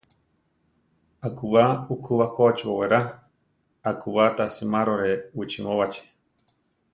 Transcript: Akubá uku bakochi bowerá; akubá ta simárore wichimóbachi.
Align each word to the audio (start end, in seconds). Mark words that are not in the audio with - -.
Akubá 1.27 1.63
uku 1.93 2.11
bakochi 2.19 2.63
bowerá; 2.69 3.01
akubá 3.89 4.25
ta 4.35 4.45
simárore 4.55 5.11
wichimóbachi. 5.37 6.01